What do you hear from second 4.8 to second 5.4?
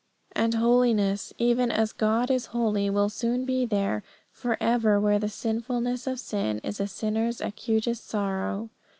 where the